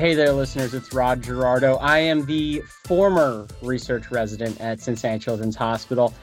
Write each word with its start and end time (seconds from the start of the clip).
Hey 0.00 0.14
there, 0.14 0.32
listeners. 0.32 0.72
It's 0.72 0.94
Rod 0.94 1.20
Gerardo. 1.20 1.74
I 1.74 1.98
am 1.98 2.24
the 2.24 2.62
former 2.86 3.46
research 3.60 4.10
resident 4.10 4.58
at 4.58 4.80
Cincinnati 4.80 5.18
Children's 5.18 5.56
Hospital, 5.56 6.14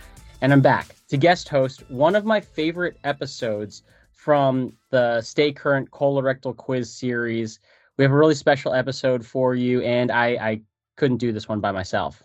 and 0.42 0.52
I'm 0.52 0.61
back 0.61 0.96
to 1.10 1.16
guest 1.16 1.48
host 1.48 1.88
one 1.88 2.16
of 2.16 2.25
my 2.25 2.42
favorite 2.42 2.98
episodes 3.04 3.84
from 4.14 4.74
the 4.89 5.21
Stay 5.21 5.52
Current 5.52 5.92
Colorectal 5.92 6.57
Quiz 6.57 6.92
series. 6.92 7.60
We 7.98 8.04
have 8.04 8.11
a 8.11 8.18
really 8.18 8.34
special 8.34 8.74
episode 8.74 9.24
for 9.24 9.54
you, 9.54 9.84
and 9.84 10.12
I, 10.12 10.28
I 10.41 10.62
couldn't 10.96 11.18
do 11.18 11.32
this 11.32 11.48
one 11.48 11.59
by 11.59 11.71
myself. 11.71 12.23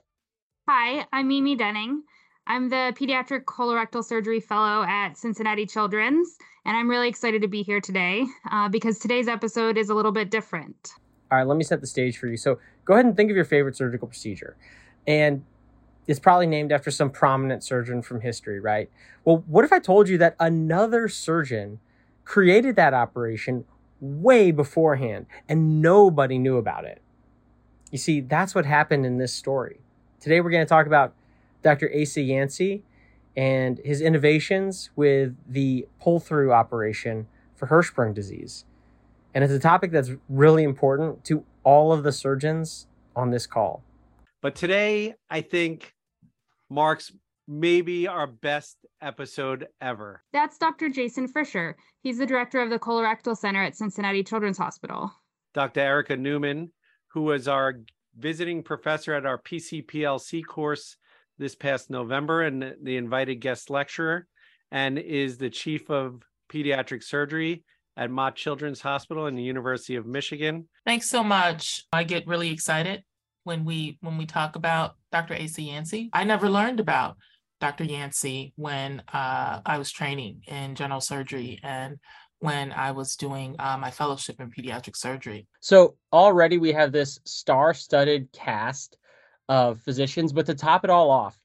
Hi, 0.71 1.07
I'm 1.13 1.29
Mimi 1.29 1.55
Denning. 1.55 2.03
I'm 2.47 2.71
the 2.71 2.95
Pediatric 2.99 3.45
Colorectal 3.45 4.03
Surgery 4.03 4.41
Fellow 4.41 4.85
at 4.85 5.19
Cincinnati 5.19 5.67
Children's, 5.67 6.35
and 6.65 6.79
I'm 6.79 6.89
really 6.89 7.09
excited 7.09 7.43
to 7.43 7.49
be 7.49 7.63
here 7.63 7.83
today 7.83 8.25
uh, 8.51 8.71
because 8.71 8.99
today's 8.99 9.29
episode 9.29 9.77
is 9.77 9.91
a 9.91 9.95
little 9.95 10.13
bit 10.13 10.31
different. 10.31 10.95
All 11.33 11.39
right, 11.39 11.47
let 11.47 11.57
me 11.57 11.65
set 11.65 11.81
the 11.81 11.87
stage 11.87 12.19
for 12.19 12.27
you. 12.27 12.37
So 12.37 12.59
go 12.85 12.93
ahead 12.93 13.07
and 13.07 13.17
think 13.17 13.31
of 13.31 13.37
your 13.37 13.47
favorite 13.47 13.75
surgical 13.75 14.07
procedure. 14.07 14.55
And 15.07 15.45
it's 16.07 16.21
probably 16.21 16.47
named 16.47 16.73
after 16.73 16.91
some 16.91 17.09
prominent 17.09 17.65
surgeon 17.65 18.03
from 18.03 18.21
history, 18.21 18.61
right? 18.61 18.91
Well, 19.25 19.43
what 19.47 19.65
if 19.65 19.73
I 19.73 19.79
told 19.79 20.11
you 20.11 20.19
that 20.19 20.37
another 20.39 21.09
surgeon 21.09 21.81
created 22.27 22.77
that 22.77 22.93
operation 22.93 23.65
way 23.99 24.51
beforehand 24.51 25.25
and 25.49 25.81
nobody 25.81 26.37
knew 26.37 26.59
about 26.59 26.85
it? 26.85 27.01
You 27.91 27.97
see, 27.97 28.21
that's 28.21 28.55
what 28.55 28.67
happened 28.67 29.07
in 29.07 29.17
this 29.17 29.33
story. 29.33 29.81
Today, 30.21 30.43
we're 30.43 30.51
going 30.51 30.67
to 30.67 30.69
talk 30.69 30.87
about 30.87 31.15
Dr. 31.63 31.91
Asa 31.99 32.21
Yancey 32.21 32.83
and 33.35 33.81
his 33.83 34.03
innovations 34.03 34.91
with 34.97 35.35
the 35.49 35.89
pull 35.99 36.21
through 36.21 36.53
operation 36.53 37.27
for 37.57 37.69
Hirschsprung 37.69 38.13
disease. 38.13 38.67
And 39.35 39.43
it's 39.43 39.53
a 39.53 39.59
topic 39.59 39.93
that's 39.93 40.11
really 40.29 40.63
important 40.63 41.25
to 41.27 41.45
all 41.65 41.93
of 41.93 42.03
the 42.03 42.13
surgeons 42.13 42.87
on 43.17 43.31
this 43.31 43.47
call. 43.47 43.83
But 44.43 44.55
today, 44.55 45.15
I 45.31 45.41
think 45.41 45.95
marks 46.69 47.13
maybe 47.49 48.07
our 48.07 48.27
best 48.27 48.79
episode 49.01 49.69
ever. 49.81 50.23
That's 50.33 50.59
Dr. 50.59 50.89
Jason 50.89 51.29
Fisher. 51.29 51.77
He's 52.03 52.19
the 52.19 52.27
director 52.27 52.61
of 52.61 52.71
the 52.71 52.79
Colorectal 52.79 53.37
Center 53.37 53.63
at 53.63 53.77
Cincinnati 53.77 54.23
Children's 54.23 54.59
Hospital. 54.59 55.13
Dr. 55.55 55.81
Erica 55.81 56.17
Newman, 56.17 56.73
who 57.09 57.23
was 57.23 57.49
our 57.49 57.75
visiting 58.19 58.63
professor 58.63 59.15
at 59.15 59.27
our 59.27 59.39
PCPLC 59.39 60.45
course 60.45 60.97
this 61.39 61.55
past 61.55 61.91
November 61.91 62.43
and 62.43 62.75
the 62.83 62.97
invited 62.97 63.37
guest 63.37 63.71
lecturer, 63.71 64.27
and 64.71 64.99
is 64.99 65.39
the 65.39 65.51
chief 65.51 65.91
of 65.91 66.23
pediatric 66.51 67.03
surgery 67.03 67.65
at 67.97 68.11
Mott 68.11 68.37
Children's 68.37 68.81
Hospital 68.81 69.27
in 69.27 69.35
the 69.35 69.43
University 69.43 69.97
of 69.97 70.07
Michigan. 70.07 70.69
Thanks 70.87 71.09
so 71.09 71.23
much. 71.23 71.85
I 71.93 72.05
get 72.05 72.27
really 72.27 72.51
excited 72.51 73.05
when 73.45 73.65
we 73.65 73.99
when 74.01 74.19
we 74.19 74.27
talk 74.27 74.57
about 74.57 74.97
Dr. 75.11 75.35
Asa 75.35 75.63
Yancey. 75.63 76.11
I 76.13 76.25
never 76.25 76.49
learned 76.49 76.81
about 76.81 77.17
Dr. 77.61 77.85
Yancey 77.85 78.53
when 78.57 79.03
uh, 79.13 79.61
I 79.65 79.79
was 79.79 79.91
training 79.91 80.43
in 80.47 80.75
general 80.75 81.01
surgery 81.01 81.61
and 81.63 81.99
when 82.41 82.73
I 82.73 82.91
was 82.91 83.15
doing 83.15 83.55
uh, 83.61 83.79
my 83.79 83.91
fellowship 83.91 84.41
in 84.41 84.51
pediatric 84.51 84.97
surgery. 84.97 85.47
So 85.61 85.97
already 86.13 86.59
we 86.59 86.73
have 86.73 86.91
this 86.91 87.21
star-studded 87.25 88.33
cast 88.33 88.97
of 89.49 89.81
physicians, 89.83 90.33
but 90.33 90.47
to 90.47 90.55
top 90.55 90.83
it 90.83 90.91
all 90.91 91.11
off, 91.11 91.39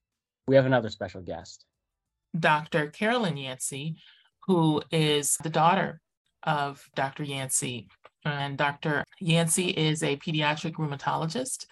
we 0.48 0.56
have 0.56 0.66
another 0.66 0.90
special 0.90 1.22
guest. 1.22 1.66
Dr. 2.38 2.88
Carolyn 2.88 3.38
Yancey, 3.38 3.98
who 4.48 4.82
is 4.92 5.38
the 5.44 5.52
daughter 5.52 6.02
of 6.48 6.84
Dr. 6.96 7.24
Yancey. 7.24 7.88
And 8.26 8.58
Dr. 8.58 9.04
Yancey 9.20 9.70
is 9.70 10.02
a 10.02 10.18
pediatric 10.18 10.74
rheumatologist 10.74 11.66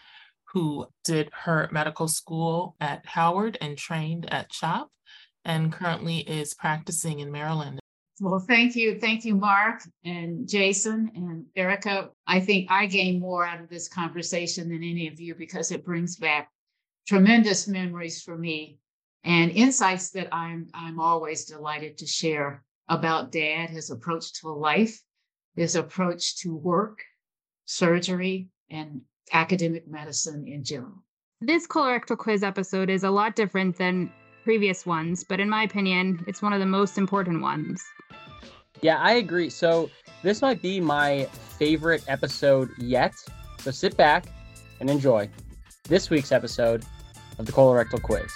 who 0.53 0.87
did 1.03 1.29
her 1.33 1.67
medical 1.71 2.07
school 2.07 2.75
at 2.79 3.05
Howard 3.05 3.57
and 3.59 3.77
trained 3.77 4.31
at 4.31 4.51
CHOP 4.51 4.89
and 5.43 5.71
currently 5.71 6.19
is 6.19 6.53
practicing 6.53 7.19
in 7.19 7.31
Maryland. 7.31 7.79
Well, 8.21 8.39
thank 8.39 8.75
you. 8.75 8.97
Thank 8.97 9.25
you, 9.25 9.35
Mark 9.35 9.81
and 10.05 10.47
Jason 10.47 11.11
and 11.15 11.45
Erica. 11.55 12.11
I 12.25 12.39
think 12.39 12.71
I 12.71 12.85
gain 12.85 13.19
more 13.19 13.45
out 13.45 13.59
of 13.59 13.67
this 13.67 13.89
conversation 13.89 14.69
than 14.69 14.83
any 14.83 15.07
of 15.07 15.19
you 15.19 15.35
because 15.35 15.71
it 15.71 15.83
brings 15.83 16.15
back 16.15 16.49
tremendous 17.05 17.67
memories 17.67 18.21
for 18.21 18.37
me 18.37 18.77
and 19.25 19.51
insights 19.51 20.11
that 20.11 20.29
I'm 20.31 20.67
I'm 20.73 20.99
always 20.99 21.45
delighted 21.45 21.97
to 21.97 22.07
share 22.07 22.63
about 22.88 23.31
dad, 23.31 23.69
his 23.69 23.90
approach 23.90 24.34
to 24.41 24.50
life, 24.50 25.01
his 25.56 25.75
approach 25.75 26.38
to 26.38 26.56
work, 26.56 27.00
surgery, 27.66 28.50
and 28.69 29.01
academic 29.31 29.88
medicine 29.88 30.47
in 30.47 30.63
general. 30.63 31.03
This 31.41 31.68
colorectal 31.68 32.18
quiz 32.18 32.44
episode 32.44 32.90
is 32.90 33.03
a 33.03 33.12
lot 33.12 33.35
different 33.35 33.78
than 33.78 34.12
previous 34.44 34.85
ones, 34.85 35.23
but 35.23 35.40
in 35.40 35.50
my 35.50 35.63
opinion, 35.63 36.23
it's 36.28 36.41
one 36.41 36.53
of 36.53 36.59
the 36.59 36.66
most 36.66 36.97
important 36.97 37.41
ones. 37.41 37.84
Yeah, 38.81 38.97
I 38.97 39.13
agree. 39.13 39.50
So, 39.50 39.90
this 40.22 40.41
might 40.41 40.62
be 40.62 40.79
my 40.79 41.25
favorite 41.57 42.03
episode 42.07 42.69
yet. 42.78 43.13
So, 43.59 43.72
sit 43.72 43.97
back 43.97 44.28
and 44.79 44.90
enjoy 44.90 45.29
this 45.84 46.09
week's 46.09 46.31
episode 46.31 46.85
of 47.38 47.46
the 47.46 47.52
colorectal 47.52 48.02
quiz. 48.02 48.31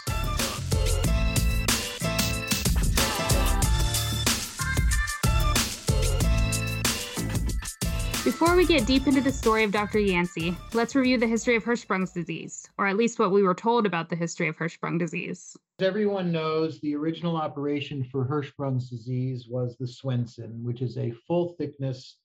Before 8.39 8.55
we 8.55 8.66
get 8.66 8.88
deep 8.88 9.05
into 9.05 9.19
the 9.19 9.33
story 9.33 9.66
of 9.66 9.72
Dr. 9.73 10.00
Yancey, 10.00 10.55
let's 10.72 10.95
review 10.95 11.17
the 11.17 11.27
history 11.27 11.57
of 11.57 11.66
Hirschsprung's 11.66 12.13
disease, 12.13 12.69
or 12.77 12.88
at 12.88 12.95
least 12.95 13.19
what 13.19 13.31
we 13.31 13.44
were 13.44 13.53
told 13.53 13.85
about 13.85 14.09
the 14.09 14.16
history 14.16 14.47
of 14.47 14.55
Hirschsprung 14.55 14.97
disease. 14.97 15.57
As 15.77 15.85
everyone 15.85 16.31
knows, 16.31 16.79
the 16.79 16.95
original 16.95 17.35
operation 17.35 18.01
for 18.01 18.25
Hirschsprung's 18.25 18.89
disease 18.89 19.47
was 19.50 19.75
the 19.77 19.85
Swenson, 19.85 20.63
which 20.63 20.81
is 20.81 20.97
a 20.97 21.11
full 21.27 21.50
thickness 21.57 22.16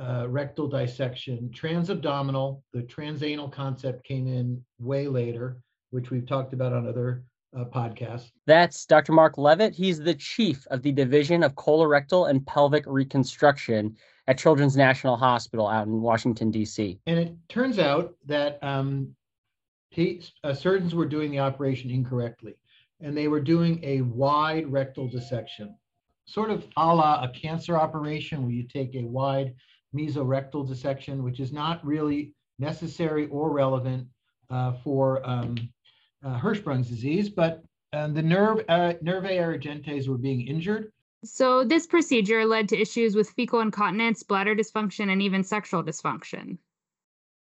uh, 0.00 0.30
rectal 0.30 0.66
dissection, 0.66 1.50
transabdominal. 1.54 2.62
The 2.72 2.84
transanal 2.84 3.52
concept 3.52 4.02
came 4.04 4.26
in 4.26 4.64
way 4.78 5.08
later, 5.08 5.62
which 5.90 6.10
we've 6.10 6.26
talked 6.26 6.54
about 6.54 6.72
on 6.72 6.88
other 6.88 7.22
uh, 7.56 7.64
podcasts. 7.64 8.30
That's 8.46 8.86
Dr. 8.86 9.12
Mark 9.12 9.38
Levitt. 9.38 9.74
He's 9.74 9.98
the 9.98 10.14
chief 10.14 10.66
of 10.70 10.82
the 10.82 10.92
Division 10.92 11.42
of 11.42 11.54
Colorectal 11.54 12.30
and 12.30 12.46
Pelvic 12.46 12.84
Reconstruction 12.86 13.96
at 14.26 14.38
Children's 14.38 14.76
National 14.76 15.16
Hospital 15.16 15.66
out 15.66 15.86
in 15.86 16.00
Washington, 16.00 16.50
D.C. 16.50 16.98
And 17.06 17.18
it 17.18 17.34
turns 17.48 17.78
out 17.78 18.14
that 18.26 18.62
um, 18.62 19.14
uh, 20.44 20.54
surgeons 20.54 20.94
were 20.94 21.06
doing 21.06 21.30
the 21.30 21.40
operation 21.40 21.90
incorrectly, 21.90 22.54
and 23.00 23.16
they 23.16 23.28
were 23.28 23.40
doing 23.40 23.80
a 23.82 24.02
wide 24.02 24.70
rectal 24.70 25.08
dissection, 25.08 25.74
sort 26.26 26.50
of 26.50 26.64
a 26.76 26.94
la 26.94 27.24
a 27.24 27.28
cancer 27.28 27.76
operation 27.76 28.42
where 28.42 28.52
you 28.52 28.62
take 28.62 28.94
a 28.94 29.02
wide 29.02 29.54
mesorectal 29.94 30.66
dissection, 30.66 31.24
which 31.24 31.40
is 31.40 31.52
not 31.52 31.84
really 31.84 32.32
necessary 32.60 33.26
or 33.28 33.50
relevant 33.50 34.06
uh, 34.50 34.74
for 34.84 35.28
um, 35.28 35.56
uh, 36.24 36.38
Hirschsprung's 36.38 36.88
disease, 36.88 37.28
but 37.28 37.62
um, 37.92 38.14
the 38.14 38.22
nerve 38.22 38.64
uh, 38.68 38.94
nervi 39.02 39.30
erigentes 39.30 40.08
were 40.08 40.18
being 40.18 40.46
injured, 40.46 40.92
so, 41.22 41.64
this 41.64 41.86
procedure 41.86 42.46
led 42.46 42.70
to 42.70 42.80
issues 42.80 43.14
with 43.14 43.28
fecal 43.30 43.60
incontinence, 43.60 44.22
bladder 44.22 44.56
dysfunction, 44.56 45.12
and 45.12 45.20
even 45.20 45.44
sexual 45.44 45.82
dysfunction. 45.82 46.56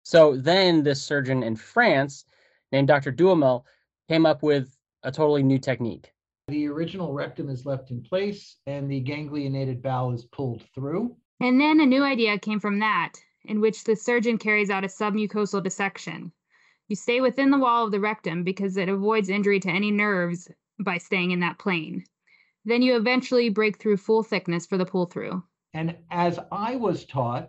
So, 0.02 0.36
then 0.36 0.82
this 0.82 1.02
surgeon 1.02 1.42
in 1.42 1.56
France 1.56 2.26
named 2.70 2.88
Dr. 2.88 3.10
Duhamel 3.10 3.64
came 4.08 4.26
up 4.26 4.42
with 4.42 4.76
a 5.04 5.10
totally 5.10 5.42
new 5.42 5.58
technique. 5.58 6.12
The 6.48 6.68
original 6.68 7.14
rectum 7.14 7.48
is 7.48 7.64
left 7.64 7.90
in 7.90 8.02
place 8.02 8.56
and 8.66 8.90
the 8.90 9.02
ganglionated 9.02 9.80
bowel 9.80 10.12
is 10.12 10.26
pulled 10.26 10.62
through. 10.74 11.16
And 11.40 11.58
then 11.58 11.80
a 11.80 11.86
new 11.86 12.02
idea 12.02 12.38
came 12.38 12.60
from 12.60 12.78
that, 12.80 13.14
in 13.46 13.60
which 13.60 13.84
the 13.84 13.96
surgeon 13.96 14.36
carries 14.36 14.68
out 14.68 14.84
a 14.84 14.88
submucosal 14.88 15.62
dissection. 15.62 16.30
You 16.92 16.96
stay 16.96 17.22
within 17.22 17.50
the 17.50 17.58
wall 17.58 17.86
of 17.86 17.90
the 17.90 18.00
rectum 18.00 18.44
because 18.44 18.76
it 18.76 18.90
avoids 18.90 19.30
injury 19.30 19.58
to 19.60 19.70
any 19.70 19.90
nerves 19.90 20.50
by 20.78 20.98
staying 20.98 21.30
in 21.30 21.40
that 21.40 21.58
plane. 21.58 22.04
Then 22.66 22.82
you 22.82 22.96
eventually 22.96 23.48
break 23.48 23.78
through 23.78 23.96
full 23.96 24.22
thickness 24.22 24.66
for 24.66 24.76
the 24.76 24.84
pull 24.84 25.06
through. 25.06 25.42
And 25.72 25.96
as 26.10 26.38
I 26.52 26.76
was 26.76 27.06
taught, 27.06 27.48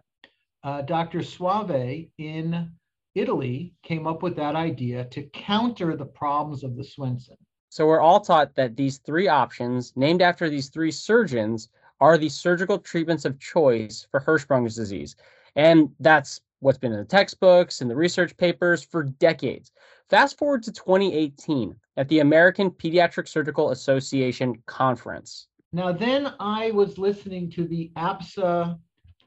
uh, 0.64 0.84
Dr. 0.84 1.22
Soave 1.22 2.08
in 2.18 2.72
Italy 3.16 3.74
came 3.84 4.08
up 4.08 4.24
with 4.24 4.38
that 4.38 4.56
idea 4.56 5.04
to 5.10 5.24
counter 5.24 5.98
the 5.98 6.06
problems 6.06 6.64
of 6.64 6.78
the 6.78 6.84
Swenson. 6.86 7.36
So 7.68 7.86
we're 7.86 8.00
all 8.00 8.22
taught 8.22 8.56
that 8.56 8.78
these 8.78 9.00
three 9.00 9.28
options, 9.28 9.92
named 9.98 10.22
after 10.22 10.50
these 10.50 10.70
three 10.70 10.92
surgeons, 10.92 11.68
are 12.00 12.18
the 12.18 12.30
surgical 12.30 12.80
treatments 12.80 13.26
of 13.26 13.38
choice 13.42 14.08
for 14.10 14.22
Hirschsprung's 14.22 14.78
disease. 14.78 15.18
And 15.58 15.90
that's 16.00 16.40
what's 16.64 16.78
been 16.78 16.94
in 16.94 17.00
the 17.00 17.06
textbooks 17.06 17.82
and 17.82 17.90
the 17.90 17.96
research 17.96 18.36
papers 18.38 18.84
for 18.84 19.04
decades. 19.04 19.72
Fast 20.10 20.38
forward 20.38 20.64
to 20.64 20.72
2018 20.72 21.76
at 21.98 22.08
the 22.08 22.20
American 22.20 22.72
Pediatric 22.72 23.28
Surgical 23.28 23.72
Association 23.72 24.62
conference. 24.66 25.48
Now, 25.72 25.92
then 25.92 26.34
I 26.40 26.72
was 26.72 26.98
listening 26.98 27.50
to 27.52 27.66
the 27.66 27.92
APSA 27.98 28.78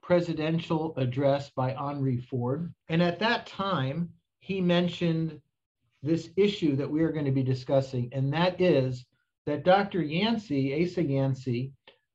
presidential 0.02 0.94
address 0.96 1.50
by 1.50 1.72
Henry 1.72 2.18
Ford. 2.18 2.72
And 2.88 3.02
at 3.02 3.18
that 3.18 3.46
time, 3.46 4.10
he 4.38 4.60
mentioned 4.60 5.40
this 6.02 6.30
issue 6.36 6.76
that 6.76 6.90
we 6.90 7.02
are 7.02 7.10
going 7.10 7.24
to 7.24 7.32
be 7.32 7.42
discussing, 7.42 8.08
and 8.12 8.32
that 8.32 8.60
is 8.60 9.04
that 9.46 9.64
Dr. 9.64 10.02
Yancey, 10.02 10.84
Asa 10.84 11.02
Yancey, 11.02 11.72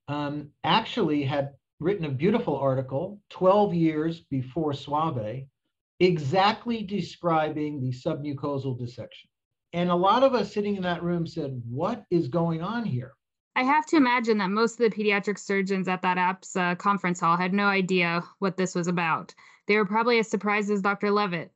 um, 0.08 0.50
actually 0.64 1.24
had 1.24 1.52
written 1.82 2.06
a 2.06 2.10
beautiful 2.10 2.56
article 2.56 3.20
12 3.32 3.74
years 3.74 4.20
before 4.30 4.72
Soave, 4.72 5.48
exactly 6.00 6.84
describing 6.84 7.82
the 7.82 7.92
submucosal 7.92 8.78
dissection. 8.78 9.30
And 9.74 9.90
a 9.90 9.96
lot 9.96 10.24
of 10.24 10.36
us 10.36 10.54
sitting 10.54 10.76
in 10.76 10.84
that 10.84 11.02
room 11.02 11.26
said, 11.26 11.60
What 11.68 12.04
is 12.12 12.28
going 12.28 12.62
on 12.62 12.86
here? 12.86 13.14
I 13.56 13.64
have 13.64 13.86
to 13.88 13.98
imagine 13.98 14.38
that 14.38 14.50
most 14.50 14.80
of 14.80 14.90
the 14.90 14.96
pediatric 14.96 15.40
surgeons 15.40 15.88
at 15.88 16.04
that 16.04 16.18
APSA 16.18 16.72
uh, 16.72 16.76
conference 16.76 17.20
hall 17.20 17.36
had 17.36 17.54
no 17.54 17.66
idea 17.66 18.24
what 18.40 18.58
this 18.58 18.76
was 18.76 18.88
about. 18.88 19.34
They 19.68 19.76
were 19.76 19.86
probably 19.86 20.20
as 20.20 20.30
surprised 20.30 20.70
as 20.70 20.82
Dr. 20.82 21.10
Levitt. 21.10 21.52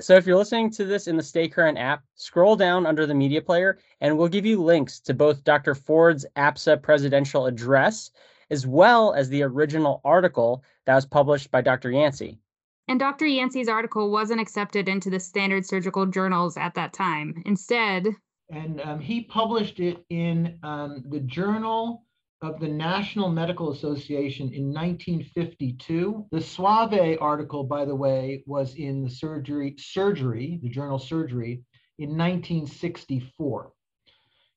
So 0.00 0.16
if 0.16 0.26
you're 0.26 0.36
listening 0.36 0.70
to 0.72 0.84
this 0.84 1.06
in 1.06 1.16
the 1.16 1.22
Stay 1.22 1.46
Current 1.46 1.78
app, 1.78 2.02
scroll 2.16 2.56
down 2.56 2.86
under 2.86 3.06
the 3.06 3.14
media 3.14 3.40
player 3.40 3.78
and 4.00 4.16
we'll 4.16 4.28
give 4.28 4.46
you 4.46 4.62
links 4.62 4.98
to 5.00 5.14
both 5.14 5.44
Dr. 5.44 5.74
Ford's 5.74 6.26
APSA 6.36 6.82
presidential 6.82 7.46
address 7.46 8.10
as 8.52 8.66
well 8.66 9.14
as 9.14 9.30
the 9.30 9.42
original 9.42 10.02
article 10.04 10.62
that 10.84 10.94
was 10.94 11.06
published 11.06 11.50
by 11.50 11.62
Dr. 11.62 11.90
Yancey. 11.90 12.38
And 12.86 13.00
Dr. 13.00 13.26
Yancey's 13.26 13.68
article 13.68 14.10
wasn't 14.10 14.42
accepted 14.42 14.88
into 14.88 15.08
the 15.08 15.18
standard 15.18 15.64
surgical 15.64 16.04
journals 16.04 16.58
at 16.58 16.74
that 16.74 16.92
time. 16.92 17.42
Instead, 17.46 18.08
and 18.50 18.82
um, 18.82 19.00
he 19.00 19.22
published 19.22 19.80
it 19.80 20.04
in 20.10 20.58
um, 20.62 21.02
the 21.08 21.20
Journal 21.20 22.04
of 22.42 22.60
the 22.60 22.68
National 22.68 23.30
Medical 23.30 23.72
Association 23.72 24.52
in 24.52 24.74
1952. 24.74 26.26
The 26.30 26.40
Soave 26.40 27.16
article, 27.22 27.64
by 27.64 27.86
the 27.86 27.94
way, 27.94 28.42
was 28.46 28.74
in 28.74 29.02
the 29.02 29.08
surgery, 29.08 29.76
surgery, 29.78 30.60
the 30.62 30.68
journal 30.68 30.98
Surgery, 30.98 31.62
in 31.98 32.10
1964. 32.10 33.72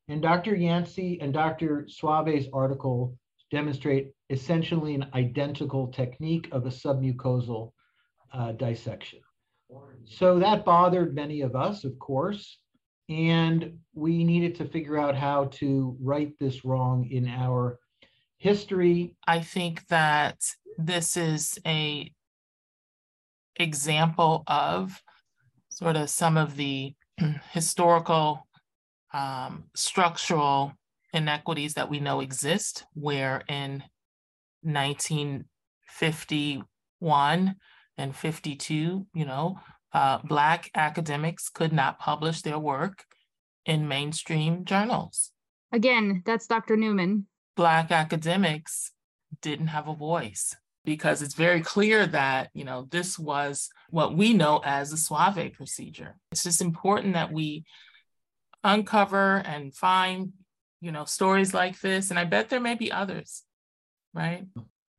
And 0.09 0.21
Dr. 0.21 0.55
Yancey 0.55 1.19
and 1.21 1.31
Dr. 1.33 1.87
Soave's 1.87 2.47
article 2.51 3.17
demonstrate 3.51 4.11
essentially 4.29 4.95
an 4.95 5.07
identical 5.13 5.87
technique 5.87 6.47
of 6.51 6.65
a 6.65 6.69
submucosal 6.69 7.71
uh, 8.33 8.51
dissection. 8.53 9.19
So 10.05 10.39
that 10.39 10.65
bothered 10.65 11.15
many 11.15 11.41
of 11.41 11.55
us, 11.55 11.83
of 11.83 11.97
course 11.99 12.57
and 13.09 13.77
we 13.93 14.23
needed 14.23 14.55
to 14.55 14.65
figure 14.65 14.97
out 14.97 15.15
how 15.15 15.45
to 15.45 15.95
right 16.01 16.33
this 16.39 16.65
wrong 16.65 17.07
in 17.11 17.27
our 17.27 17.79
history. 18.37 19.15
I 19.27 19.41
think 19.41 19.85
that 19.87 20.37
this 20.77 21.15
is 21.15 21.59
a 21.65 22.11
example 23.57 24.43
of 24.47 25.01
sort 25.69 25.95
of 25.95 26.09
some 26.09 26.37
of 26.37 26.55
the 26.55 26.93
historical 27.51 28.47
um, 29.13 29.65
structural 29.75 30.73
inequities 31.15 31.75
that 31.75 31.89
we 31.89 31.99
know 31.99 32.19
exist, 32.19 32.85
where 32.93 33.43
in 33.47 33.83
1951 34.61 37.55
and 37.97 38.15
52, 38.15 39.07
you 39.13 39.25
know, 39.25 39.59
uh, 39.93 40.17
Black 40.19 40.69
academics 40.75 41.49
could 41.49 41.71
not 41.71 41.99
publish 41.99 42.41
their 42.41 42.59
work 42.59 43.05
in 43.65 43.87
mainstream 43.87 44.65
journals. 44.65 45.31
Again, 45.71 46.21
that's 46.25 46.47
Dr. 46.47 46.75
Newman. 46.75 47.27
Black 47.55 47.91
academics 47.91 48.91
didn't 49.41 49.67
have 49.67 49.87
a 49.87 49.95
voice 49.95 50.55
because 50.83 51.21
it's 51.21 51.33
very 51.33 51.61
clear 51.61 52.05
that, 52.07 52.49
you 52.53 52.63
know, 52.63 52.87
this 52.91 53.17
was 53.17 53.69
what 53.89 54.15
we 54.15 54.33
know 54.33 54.61
as 54.63 54.91
the 54.91 54.97
Soave 54.97 55.53
procedure. 55.53 56.15
It's 56.31 56.43
just 56.43 56.61
important 56.61 57.13
that 57.13 57.31
we 57.31 57.65
uncover 58.63 59.37
and 59.37 59.73
find, 59.73 60.33
you 60.85 60.91
know, 60.91 61.03
stories 61.03 61.51
like 61.51 61.81
this. 61.81 62.11
And 62.11 62.19
I 62.19 62.25
bet 62.25 62.49
there 62.49 62.59
may 62.59 62.75
be 62.75 62.91
others, 62.91 63.41
right? 64.13 64.45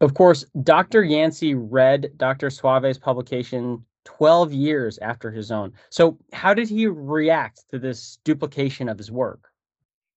Of 0.00 0.14
course, 0.14 0.44
Dr. 0.64 1.04
Yancey 1.04 1.54
read 1.54 2.10
Dr. 2.16 2.50
Soave's 2.50 2.98
publication 2.98 3.84
12 4.04 4.52
years 4.52 4.98
after 4.98 5.30
his 5.30 5.52
own. 5.52 5.72
So, 5.90 6.18
how 6.32 6.54
did 6.54 6.68
he 6.68 6.88
react 6.88 7.64
to 7.70 7.78
this 7.78 8.18
duplication 8.24 8.88
of 8.88 8.98
his 8.98 9.12
work? 9.12 9.48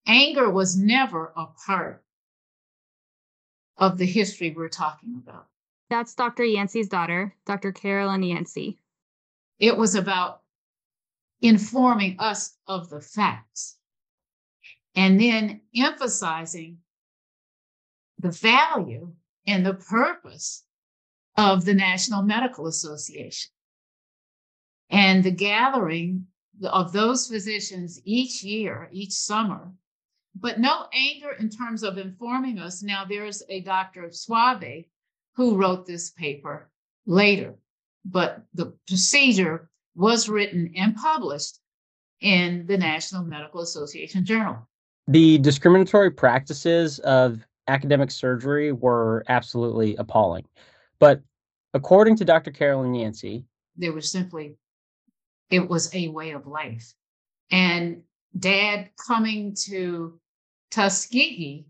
Anger 0.08 0.50
was 0.50 0.76
never 0.76 1.32
a 1.38 1.46
part 1.66 2.04
of 3.78 3.98
the 4.00 4.06
history 4.06 4.54
we're 4.56 4.70
talking 4.70 5.22
about. 5.24 5.46
That's 5.92 6.16
Dr. 6.16 6.44
Yancey's 6.44 6.90
daughter, 6.90 7.36
Dr. 7.46 7.72
Carolyn 7.72 8.24
Yancey. 8.24 8.80
It 9.60 9.78
was 9.78 9.94
about 9.96 10.42
informing 11.42 12.16
us 12.20 12.58
of 12.68 12.90
the 12.90 13.02
facts 13.02 13.79
and 14.96 15.20
then 15.20 15.62
emphasizing 15.76 16.78
the 18.20 18.32
value 18.32 19.14
and 19.48 19.66
the 19.66 19.74
purpose 19.74 20.64
of 21.38 21.66
the 21.66 21.74
National 21.74 22.22
Medical 22.22 22.68
Association 22.68 23.52
and 24.90 25.24
the 25.24 25.32
gathering 25.32 26.26
of 26.64 26.92
those 26.92 27.28
physicians 27.28 28.02
each 28.04 28.44
year, 28.44 28.90
each 28.92 29.14
summer, 29.14 29.72
but 30.36 30.60
no 30.60 30.88
anger 30.94 31.32
in 31.40 31.50
terms 31.50 31.84
of 31.84 31.98
informing 31.98 32.60
us. 32.60 32.84
Now, 32.84 33.06
there's 33.06 33.44
a 33.50 33.62
Dr. 33.62 34.12
Soave 34.12 34.86
who 35.36 35.56
wrote 35.56 35.86
this 35.86 36.12
paper 36.12 36.70
later, 37.06 37.56
but 38.04 38.44
the 38.54 38.74
procedure 38.88 39.70
was 39.96 40.30
written 40.30 40.74
and 40.76 40.96
published 40.96 41.60
in 42.22 42.66
the 42.68 42.78
National 42.78 43.24
Medical 43.24 43.62
Association 43.62 44.26
Journal. 44.26 44.68
The 45.10 45.40
discriminatory 45.40 46.12
practices 46.12 47.00
of 47.00 47.44
academic 47.68 48.12
surgery 48.12 48.72
were 48.72 49.24
absolutely 49.28 49.96
appalling. 49.96 50.46
But 51.00 51.24
according 51.74 52.18
to 52.18 52.26
Dr. 52.26 52.52
Carolyn 52.52 52.94
Yancey, 52.94 53.44
there 53.76 53.92
was 53.92 54.12
simply 54.12 54.56
it 55.50 55.68
was 55.68 55.92
a 55.96 56.10
way 56.10 56.30
of 56.30 56.46
life. 56.46 56.94
And 57.50 58.04
dad 58.38 58.92
coming 59.08 59.56
to 59.64 60.20
Tuskegee 60.70 61.66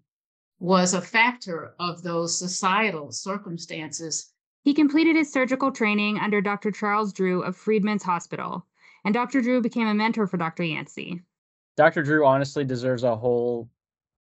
was 0.60 0.93
a 0.93 1.00
factor 1.00 1.75
of 1.79 2.03
those 2.03 2.38
societal 2.38 3.13
circumstances. 3.13 4.34
He 4.65 4.74
completed 4.74 5.15
his 5.15 5.31
surgical 5.31 5.72
training 5.72 6.19
under 6.19 6.41
Dr. 6.41 6.72
Charles 6.72 7.13
Drew 7.13 7.41
of 7.43 7.55
Freedmen's 7.55 8.03
Hospital, 8.03 8.65
and 9.05 9.13
Dr. 9.13 9.39
Drew 9.39 9.62
became 9.62 9.88
a 9.88 9.93
mentor 9.93 10.27
for 10.27 10.36
Dr. 10.36 10.65
Yancey. 10.65 11.24
Dr. 11.79 12.03
Drew 12.03 12.25
honestly 12.25 12.65
deserves 12.65 13.03
a 13.03 13.15
whole 13.15 13.69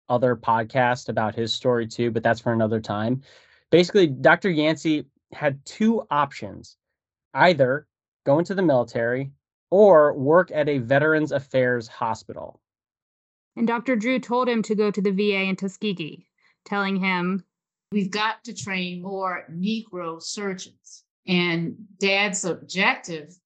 other 0.08 0.36
podcast 0.36 1.08
about 1.08 1.34
his 1.34 1.52
story 1.52 1.84
too, 1.84 2.12
but 2.12 2.22
that's 2.22 2.38
for 2.38 2.52
another 2.52 2.80
time. 2.80 3.22
Basically, 3.72 4.06
Dr. 4.06 4.50
Yancey 4.50 5.06
had 5.32 5.58
two 5.64 6.06
options 6.12 6.76
either 7.34 7.88
go 8.24 8.38
into 8.38 8.54
the 8.54 8.62
military 8.62 9.32
or 9.68 10.16
work 10.16 10.52
at 10.52 10.68
a 10.68 10.78
Veterans 10.78 11.32
Affairs 11.32 11.88
hospital. 11.88 12.60
And 13.56 13.66
Dr. 13.66 13.96
Drew 13.96 14.20
told 14.20 14.48
him 14.48 14.62
to 14.62 14.76
go 14.76 14.92
to 14.92 15.02
the 15.02 15.10
VA 15.10 15.42
in 15.42 15.56
Tuskegee, 15.56 16.28
telling 16.64 16.94
him, 16.94 17.44
We've 17.90 18.12
got 18.12 18.44
to 18.44 18.54
train 18.54 19.02
more 19.02 19.44
Negro 19.50 20.22
surgeons. 20.22 21.02
And 21.26 21.74
dad's 21.98 22.44
objective 22.44 23.36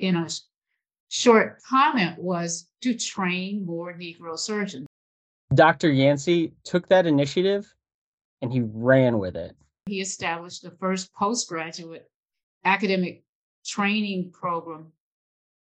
in 0.00 0.16
a 0.16 0.26
short 1.10 1.60
comment 1.68 2.18
was 2.18 2.68
to 2.82 2.94
train 2.94 3.66
more 3.66 3.92
Negro 3.92 4.38
surgeons. 4.38 4.86
Dr. 5.52 5.90
Yancey 5.90 6.52
took 6.64 6.88
that 6.88 7.04
initiative 7.04 7.70
and 8.40 8.52
he 8.52 8.60
ran 8.60 9.18
with 9.18 9.36
it. 9.36 9.56
He 9.86 10.00
established 10.00 10.62
the 10.62 10.70
first 10.70 11.12
postgraduate 11.12 12.08
academic 12.64 13.24
training 13.66 14.30
program 14.32 14.92